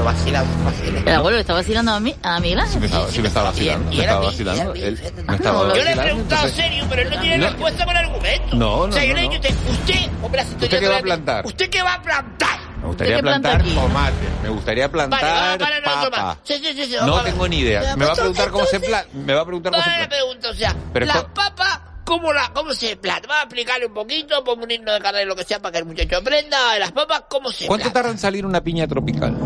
[0.04, 1.00] Vacila, vacila.
[1.00, 2.72] El abuelo le está vacilando a, mí, a Miguel Ángel.
[2.74, 5.92] si me está, si me está vacilando, me mi- vacilando, él me estaba Yo le
[5.92, 7.46] he preguntado entonces- serio, pero él no tiene No.
[7.48, 8.56] respuesta con argumento.
[8.56, 10.88] No, O sea, no, yo le he no, dicho, usted, usted, hombre, la ¿Usted qué
[10.88, 11.46] va a plantar?
[11.46, 12.58] ¿Usted qué va a plantar?
[12.80, 13.80] Me gustaría plantar aquí, no?
[13.82, 16.38] tomate, me gustaría Vale, plantar vamos papa.
[16.44, 17.96] Sí, sí, sí, sí, No vamos tengo ni idea.
[17.96, 19.08] Me va a preguntar cómo se planta.
[19.12, 20.16] Me va a preguntar cómo se Vale, planta.
[20.24, 23.26] pregunta, o sea, Pero las papas, ¿cómo, la, ¿cómo se planta?
[23.28, 25.78] Va a explicarle un poquito, pongo un himno de carne, lo que sea, para que
[25.78, 26.78] el muchacho aprenda.
[26.78, 27.98] Las papas, ¿cómo se ¿Cuánto planta?
[28.00, 29.36] tarda en salir una piña tropical?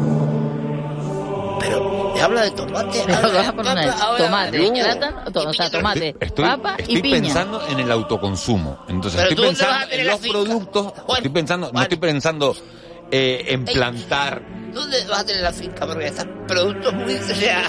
[1.61, 4.85] Pero, me habla de tomate, Pero habla vas de a poner papa, ahora tomate, piña.
[4.85, 7.16] plátano, to- o sea, tomate, Estoy, papa y estoy piña.
[7.20, 8.85] pensando en el autoconsumo.
[8.88, 10.92] Entonces Pero estoy pensando en los productos.
[11.16, 12.57] Estoy pensando, no estoy pensando
[13.11, 14.42] eh, en plantar.
[14.73, 15.85] ¿Dónde vas a tener la finca?
[15.85, 17.64] Porque están productos muy, o sea,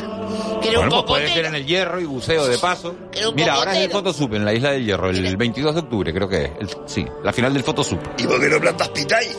[0.62, 2.96] quiere un Bueno, pues puede ser en el hierro y buceo de paso.
[3.34, 3.92] Mira, ahora es el.
[3.92, 6.52] Fotosup en la isla del Hierro, el 22 de octubre creo que es.
[6.60, 8.00] El- sí, la final del Fotosup.
[8.20, 9.32] ¿Y por qué no plantas pitaya?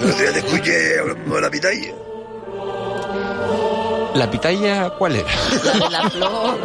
[0.00, 1.94] Día te escuché hablando de la pitaya.
[4.14, 5.28] ¿La pitaya cuál era?
[5.90, 6.58] La flor.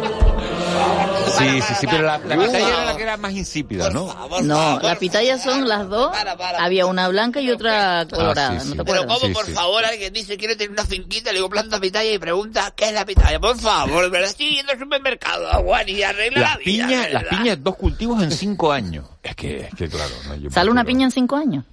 [1.38, 4.12] Sí, sí, sí, pero la, la pitaya era la que era más insípida, ¿no?
[4.42, 6.14] No, las pitayas son las dos.
[6.58, 8.78] Había una blanca y otra colorada, Ah, sí, ¿no sí.
[8.78, 9.52] te Pero como, Sí, por sí.
[9.52, 12.92] favor, alguien dice quiere tener una finquita, le digo planta pitaya y pregunta qué es
[12.92, 13.38] la pitaya.
[13.40, 14.30] Por favor, ¿verdad?
[14.30, 16.86] Estoy yendo al supermercado, Juan, y arregla la Las vida.
[16.86, 19.06] piñas, las piñas, dos cultivos en cinco años.
[19.22, 21.64] Es que, es que claro, no, yo ¿Sale una piña en cinco años?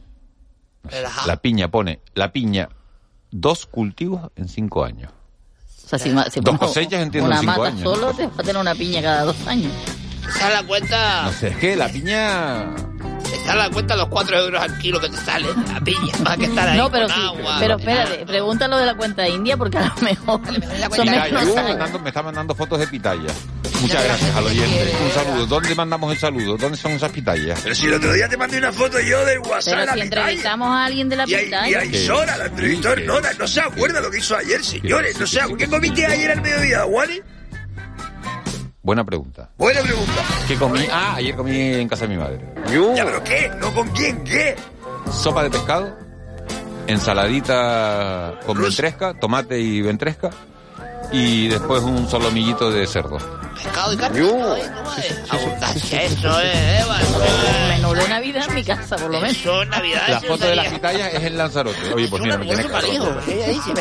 [1.25, 2.69] La piña pone, la piña,
[3.29, 5.11] dos cultivos en cinco años.
[5.91, 8.31] O sea, si, si Dos cosechas, entiendo, en Una cinco mata años, solo te va
[8.37, 9.71] a tener una piña cada dos años.
[10.35, 12.63] Esa es la cuenta, No sé, es que la piña...
[13.33, 16.13] esa es la cuenta los 4 euros al kilo que te sale la piña.
[16.23, 17.21] Más que estar ahí No, pero con sí.
[17.25, 17.57] agua.
[17.59, 21.49] Pero espérate, pregúntalo de la cuenta india porque a lo mejor son Pitaya, menos me,
[21.49, 21.69] está años.
[21.69, 23.33] mandando, me está mandando fotos de pitaya.
[23.81, 24.93] Muchas gracias al oyente.
[25.03, 25.45] Un saludo.
[25.47, 26.55] ¿Dónde mandamos el saludo?
[26.57, 27.59] ¿Dónde son esas pitayas?
[27.63, 30.03] Pero si el otro día te mandé una foto yo del WhatsApp Pero si pitaya.
[30.03, 31.79] entrevistamos a alguien de la Y, ahí- y pitaya.
[31.79, 35.19] ahí Sora, la entrevistó Sí, Nora, no se acuerda lo que hizo ayer, señores.
[35.19, 37.21] No sé, ¿qué comiste ayer al mediodía, Wally?
[38.83, 39.49] Buena pregunta.
[39.57, 40.21] Buena pregunta.
[40.47, 40.87] ¿Qué comí?
[40.91, 42.39] Ah, ayer comí en casa de mi madre.
[42.95, 43.51] Ya, pero ¿qué?
[43.59, 44.23] ¿No con quién?
[44.23, 44.55] ¿Qué?
[45.11, 45.97] Sopa de pescado,
[46.87, 50.29] ensaladita con ventresca, tomate y ventresca,
[51.11, 53.17] y después un solomillito de cerdo.
[53.53, 54.19] Pescado y carne.
[54.19, 54.55] Ay, no,
[54.97, 57.05] eh, Abundancia, eso es, eh, vale.
[57.69, 59.37] Menú de Navidad en mi casa, por lo menos.
[59.37, 60.01] Eso, Navidad.
[60.07, 61.93] La eso foto de las pitayas es en Lanzarote.
[61.93, 63.27] Oye, pues mira, me tienes hijos.
[63.27, 63.73] Ella dice,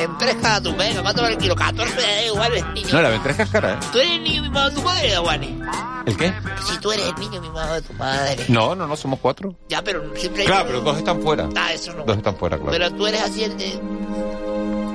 [0.62, 1.54] tu pega, ¿cuánto vale el kilo?
[1.54, 2.88] 14, eh, igual es niño.
[2.92, 3.78] No, la ventresca es cara, ¿eh?
[3.92, 5.60] ¿Tú eres el niño mimado de tu madre, Wani?
[6.06, 6.32] ¿El qué?
[6.66, 8.44] Si tú eres el niño mimado de tu madre.
[8.48, 9.54] No, no, no, somos cuatro.
[9.68, 11.48] Ya, pero siempre hay Claro, pero dos están fuera.
[11.56, 12.04] Ah, eso no.
[12.04, 12.72] Dos están fuera, claro.
[12.72, 13.80] Pero tú eres así el de...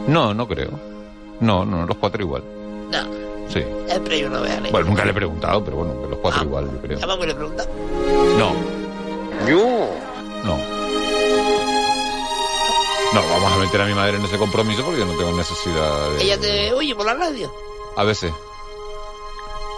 [0.07, 0.94] No, no creo.
[1.39, 2.43] No, no, los cuatro igual.
[2.91, 3.63] No, Sí.
[3.87, 4.71] siempre hay uno, véale.
[4.71, 6.99] Bueno, nunca le he preguntado, pero bueno, los cuatro igual, yo creo.
[7.25, 7.65] Le pregunta.
[8.37, 8.53] No.
[9.47, 9.89] Yo.
[10.43, 10.57] No.
[13.13, 16.09] No, vamos a meter a mi madre en ese compromiso porque yo no tengo necesidad
[16.11, 16.23] de...
[16.23, 17.51] Ella te oye por la radio.
[17.95, 18.33] A veces.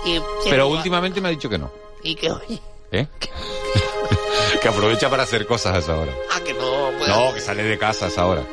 [0.06, 1.70] Y, Pero últimamente me ha dicho que no.
[2.02, 2.60] ¿Y que oye?
[2.92, 3.06] ¿Eh?
[4.62, 6.12] que aprovecha para hacer cosas a esa hora.
[6.34, 7.10] Ah, que no puede.
[7.12, 8.44] No, que sale de casa a esa hora.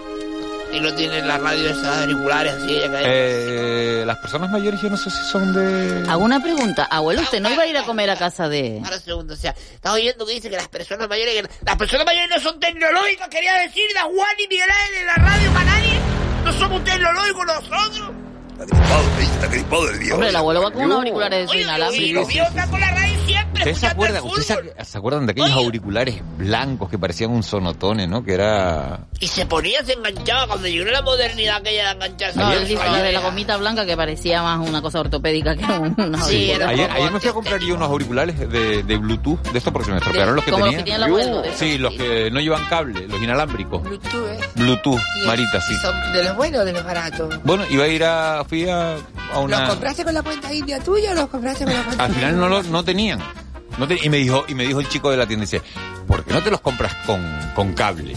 [0.75, 3.01] Y no tiene la radio esas auriculares así, ella.
[3.05, 6.11] Eh, las personas mayores yo no sé si son de...
[6.11, 6.85] Hago una pregunta.
[6.91, 8.81] Abuelo, ¿usted no iba a ir a comer a casa de...?
[8.85, 12.05] Ahora segundo, o sea, estás oyendo que dice que las personas mayores, que las personas
[12.07, 16.01] mayores no son tecnológicas, quería decir la Juan y Miguel Ángel de la radio Canaria,
[16.45, 18.11] no somos tecnológicos nosotros.
[18.59, 20.15] Está gripado, está gripado el viejo.
[20.15, 22.21] Hombre, el abuelo va con unos auriculares de su Y inalámbrico.
[22.21, 24.25] los míos están con la radio siempre, ¿Ustedes se acuerdan.
[24.25, 28.25] ¿ustedes se, acuerdan de aquellos auriculares blancos que parecían un sonotone, no?
[28.25, 29.01] Que era...
[29.21, 32.39] Y se ponía, se enganchaba cuando llegó la modernidad aquella de engancharse.
[32.39, 36.51] No, de la gomita blanca que parecía más una cosa ortopédica que un- una Sí,
[36.53, 36.75] auricular.
[36.75, 39.87] era Ayer, me fui a comprar yo unos auriculares de, de Bluetooth, de estos porque
[39.87, 40.97] se me estropearon los que como los tenía.
[40.97, 43.83] que de Sí, los que no llevan cable, los inalámbricos.
[43.83, 44.39] Bluetooth, ¿eh?
[44.57, 45.75] Bluetooth, Y- Marita, sí.
[45.81, 47.35] ¿Son de los buenos o de los baratos?
[47.45, 48.45] Bueno, iba a ir a...
[48.47, 48.97] Fui a, a
[49.35, 49.69] ¿Los una...
[49.69, 52.49] compraste con la cuenta india tuya o los compraste con la cuenta Al final no,
[52.49, 52.85] lo, no
[53.17, 53.45] tenían.
[53.79, 55.61] No te- y me dijo y me dijo el chico de la tienda dice,
[56.07, 57.21] ¿por qué no te los compras con,
[57.57, 58.15] con cable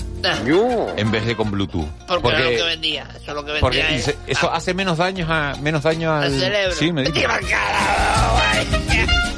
[0.98, 1.88] en vez de con Bluetooth?
[2.08, 3.04] Porque, era lo que vendía.
[3.16, 3.62] Eso es lo que vendía.
[3.62, 6.76] porque dice, eso hace menos daños a menos daño al, Al cerebro.
[6.76, 7.28] Sí, me dijo.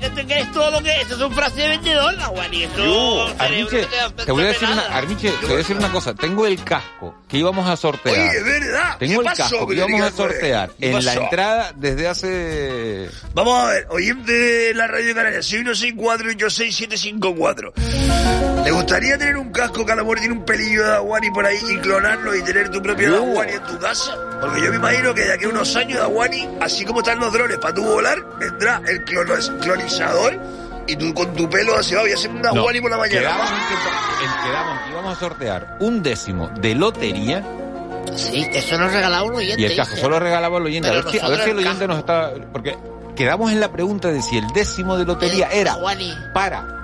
[0.00, 2.14] qué te crees todo lo que Eso es un frase de vendedor,
[2.76, 4.82] Yo, Armiche, no da- te voy a decir una.
[4.96, 6.14] Armiche, te voy a decir una cosa.
[6.14, 8.18] Tengo el casco que íbamos a sortear.
[8.18, 8.96] Oye, es verdad.
[8.98, 10.16] Tengo ¿Qué el pasó casco que íbamos a nueve?
[10.16, 13.10] sortear ¿Qué en la entrada desde hace.
[13.34, 18.57] Vamos a ver, oyente de la radio canaria, 6164 y yo 6754.
[18.68, 21.46] ¿Te gustaría tener un casco que a lo mejor tiene un pelillo de Aguani por
[21.46, 24.14] ahí y clonarlo y tener tu propio Aguani en tu casa?
[24.42, 27.32] Porque yo me imagino que de aquí a unos años Aguani, así como están los
[27.32, 30.38] drones para tu volar, vendrá el clonizador
[30.86, 32.98] y tú con tu pelo así, va, voy a hacer una No, Aguani por la
[32.98, 33.20] mañana.
[33.20, 37.42] Quedamos en que, en- quedamos que íbamos a sortear un décimo de lotería
[38.16, 39.62] Sí, eso nos regalaba un oyente.
[39.62, 40.02] y el casco dice.
[40.02, 40.90] solo regalaba al oyente.
[40.90, 42.32] A ver, si, a ver si el oyente nos está.
[42.52, 42.76] Porque
[43.16, 46.14] quedamos en la pregunta de si el décimo de lotería era Aguani.
[46.34, 46.77] para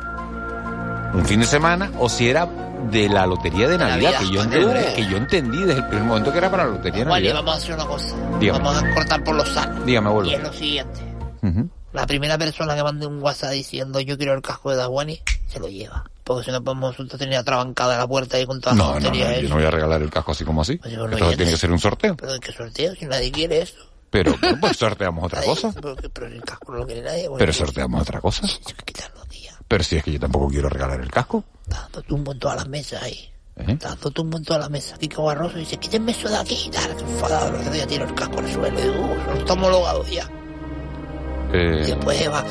[1.14, 2.46] un fin de semana o si era
[2.90, 6.05] de la lotería de Navidad, Navidad, que yo, entendí, que yo entendí desde el primer
[6.05, 7.35] momento que era para la lotería de Navidad.
[7.35, 8.16] vamos a hacer una cosa.
[8.38, 8.59] Dígame.
[8.59, 9.87] Vamos a cortar por los sanos.
[9.87, 10.31] Dígame, abuelo.
[10.31, 11.00] Y es lo siguiente.
[11.92, 15.61] La primera persona que mande un WhatsApp diciendo yo quiero el casco de Daguani, se
[15.61, 16.05] lo lleva.
[16.24, 19.05] Porque si no podemos tener atrabancada la puerta ahí con todas las No, no, no,
[19.07, 20.72] tonterías yo no voy a regalar el casco así como así.
[20.83, 22.16] Esto ya tiene no- que ser un sorteo.
[22.16, 23.77] Pero qué sorteo, si nadie quiere eso.
[24.11, 25.72] Pero pues sorteamos otra cosa.
[25.74, 27.22] Pero, pero el casco no lo quiere nadie.
[27.29, 28.42] bueno, Pero sorteamos otra cosa.
[29.68, 31.44] Pero si es que yo tampoco quiero regalar el casco.
[31.66, 33.31] Dando tumbo en todas las mesas ahí.
[33.57, 33.77] ¿Eh?
[33.81, 34.98] Dando tumbo en todas las mesas.
[34.98, 36.70] Kiko Barroso dice, quítenme eso de aquí.
[36.72, 37.50] Dale, que enfadado.
[37.53, 38.79] Lo que tiro el casco al suelo.
[38.79, 40.29] Y digo, uh, no está homologado ya.
[41.53, 42.44] Y Eh, después Eva,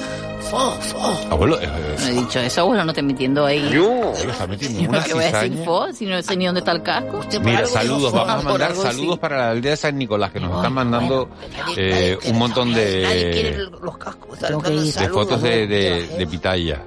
[0.50, 1.32] fo, fo.
[1.32, 1.68] abuelo, eh,
[2.00, 3.70] No he dicho eso, abuelo, no te metiendo ahí.
[3.72, 6.60] Yo, está metiendo Yo una que voy a decir fo, si no sé ni dónde
[6.60, 7.22] está el casco.
[7.44, 9.20] Mira, saludos, vamos a mandar saludos sí.
[9.20, 11.30] para la aldea de San Nicolás, que nos están mandando
[11.78, 14.40] eh, un montón Nadie quiere de, los cascos.
[14.40, 14.94] Tengo que ir.
[14.94, 16.84] de fotos de, de, de pitaya.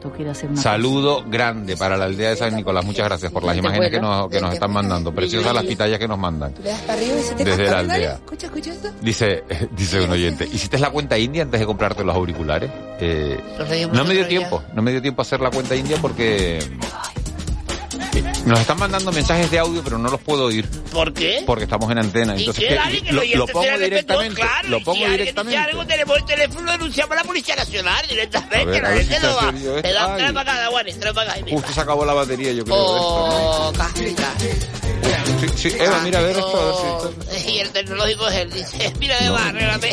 [0.55, 2.85] Saludo grande para la aldea de San Nicolás.
[2.85, 5.13] Muchas gracias por las imágenes que nos, que nos están mandando.
[5.13, 6.55] Preciosas las pitayas que nos mandan.
[7.39, 8.13] Desde la aldea.
[8.15, 8.89] Escucha, escucha esto.
[9.01, 9.45] Dice,
[9.77, 12.71] dice un oyente, ¿hiciste la cuenta india antes de comprarte los auriculares?
[13.01, 13.39] Eh,
[13.93, 18.23] no me dio tiempo, no me dio tiempo a hacer la cuenta india porque eh,
[18.45, 21.43] nos están mandando mensajes de audio, pero no los puedo oír ¿Por qué?
[21.47, 22.37] porque estamos en antena.
[22.37, 24.41] ¿Y lo, oyentes pongo directamente.
[24.41, 25.59] claro, lo pongo si directamente.
[25.59, 28.57] algo, tenemos el teléfono, denunciamos a la Policía Nacional directamente.
[28.57, 29.49] A ver, la gente si no va.
[29.51, 29.83] esto.
[29.83, 30.19] Te da Ay.
[30.19, 31.41] trae para acá, Daguani, trae para acá.
[31.51, 32.77] Justo se acabó la batería, yo creo.
[32.79, 34.33] Oh, casquita.
[34.39, 35.41] de esto, ¿no?
[35.41, 36.57] Sí, sí, Eva, mira a ver esto.
[36.57, 39.91] a ver si- Y el tecnológico es él, dice, mira, Eva, arréglame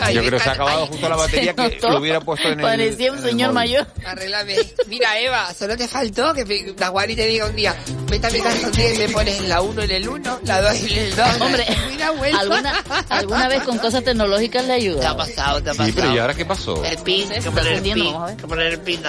[0.00, 2.48] Ay, Yo creo que se ha acabado Ay, justo la batería que lo hubiera puesto
[2.48, 2.64] en el.
[2.66, 3.54] Parecía un señor móvil.
[3.54, 3.86] mayor.
[4.06, 4.56] Arréglame.
[4.86, 7.74] Mira, Eva, solo te faltó que Daguari te diga un día,
[8.08, 10.98] vete a mi casa y me pones la 1 en el 1, la 2 en
[10.98, 11.40] el 2.
[11.40, 12.38] Hombre, Mira, vuelta.
[12.40, 15.16] ¿alguna, alguna vez con cosas tecnológicas le Te ha ayuda?
[15.16, 15.94] pasado, te ha Sí, pasado.
[15.96, 16.84] pero ¿y ahora qué pasó?
[16.84, 19.00] El pin, que poner el pin, que poner el pin.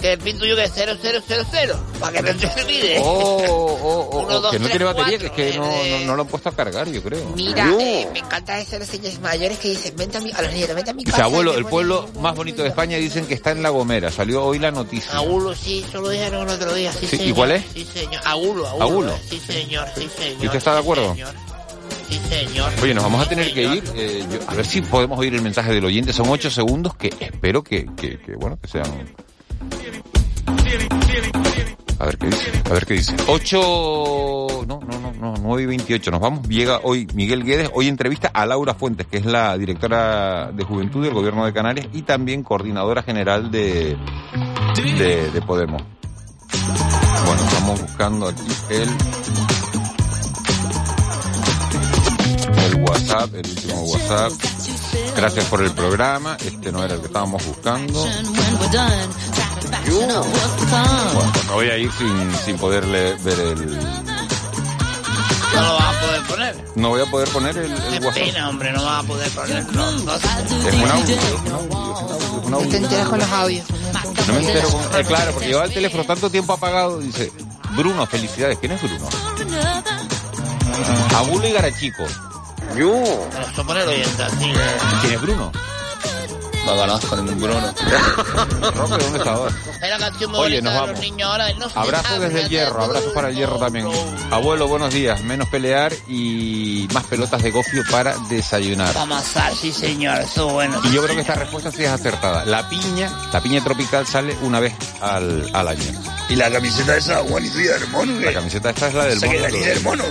[0.00, 3.00] Que el pin tuyo que es 0000, para que no te olvides.
[3.04, 5.64] Oh, oh, oh, Uno, oh, dos, que no tres, tiene batería, que es que no,
[5.70, 7.24] eh, no, no lo han puesto a cargar, yo creo.
[7.36, 10.74] Mira, eh, me encanta los señores mayores que dicen, vente a mi, a los nietos,
[10.74, 11.24] vente a mi casa.
[11.24, 14.10] abuelo, el pueblo más bonito de España dicen que está en La Gomera.
[14.10, 15.12] Salió hoy la noticia.
[15.12, 16.92] Agulo, sí, eso lo dijeron el otro día.
[16.92, 17.64] Sí, Sí, ¿y cuál es?
[17.74, 18.20] Sí, señor.
[18.24, 18.84] Agulo, agulo.
[18.84, 19.18] Agulo.
[19.28, 20.42] Sí, señor, sí, señor.
[20.42, 21.12] ¿Y usted está de sí, acuerdo?
[21.12, 21.34] señor.
[22.08, 22.72] Sí, señor.
[22.82, 23.84] Oye, nos vamos a tener Sí, que ir.
[23.94, 26.12] eh, yo- a ver si podemos oír el mensaje del oyente.
[26.12, 28.90] Son ocho segundos que espero que, que, que, bueno, que sean...
[32.00, 32.50] A ver qué dice.
[32.64, 33.14] A ver qué dice.
[33.28, 34.64] Ocho...
[34.66, 35.34] No, no, no, no.
[35.42, 36.10] Nueve y veintiocho.
[36.10, 36.48] Nos vamos.
[36.48, 37.70] Llega hoy Miguel Guedes.
[37.74, 41.88] Hoy entrevista a Laura Fuentes, que es la directora de Juventud del Gobierno de Canarias
[41.92, 43.98] y también coordinadora general de,
[44.76, 45.82] de, de Podemos.
[47.26, 48.88] Bueno, estamos buscando aquí el
[52.64, 54.32] el WhatsApp, el último WhatsApp.
[55.16, 56.36] Gracias por el programa.
[56.44, 58.06] Este no era el que estábamos buscando.
[59.90, 60.22] Bueno,
[61.32, 63.78] pues me voy a ir sin, sin poderle ver el...
[65.52, 66.64] No lo vas a poder poner.
[66.76, 68.14] No voy a poder poner el, WhatsApp.
[68.14, 69.30] pena, hombre, no vas a poder.
[69.72, 72.76] No, Es un audio, es un audio, es un audio, es un No te audio.
[72.78, 73.66] enteras con los audios.
[74.26, 74.68] No me entero.
[74.70, 76.98] con- eh, claro, porque lleva el teléfono tanto tiempo apagado.
[77.00, 77.32] Dice,
[77.76, 78.58] Bruno, felicidades.
[78.58, 79.08] ¿Quién es Bruno?
[81.16, 82.04] Abulo y Garachico.
[82.76, 82.90] Yo.
[82.92, 84.52] Oyente así.
[85.02, 85.52] ¿Quién es Bruno?
[86.66, 87.72] No conozco ningún Bruno.
[88.88, 89.52] ¿dónde está ahora?
[89.82, 90.90] Es la canción muy Oye, nos vamos.
[90.90, 91.52] los niños ahora.
[91.54, 93.88] No se Abrazo sabe, desde el hierro, abrazos para el hierro también.
[94.30, 95.20] Abuelo, buenos días.
[95.22, 98.96] Menos pelear y más pelotas de gofio para desayunar.
[98.96, 100.80] Amasar, sí señor, eso es bueno.
[100.84, 102.44] Y yo creo que esta respuesta sí es acertada.
[102.44, 105.82] La piña, la piña tropical sale una vez al, al año.
[106.28, 109.26] ¿Y la camiseta esa, Juan y del mono, La camiseta esta es la del ¿Se
[109.26, 109.40] mono.
[109.64, 110.04] del mono?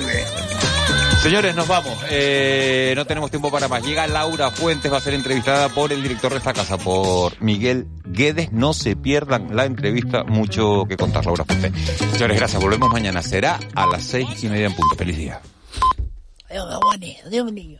[1.21, 1.97] Señores, nos vamos.
[2.09, 3.83] Eh, no tenemos tiempo para más.
[3.83, 7.87] Llega Laura Fuentes, va a ser entrevistada por el director de esta casa, por Miguel
[8.05, 8.51] Guedes.
[8.53, 11.73] No se pierdan la entrevista, mucho que contar, Laura Fuentes.
[12.13, 12.61] Señores, gracias.
[12.61, 13.21] Volvemos mañana.
[13.21, 14.95] Será a las seis y media en punto.
[14.95, 15.41] Feliz día.
[16.49, 16.65] Adiós,
[17.25, 17.79] Adiós, niño.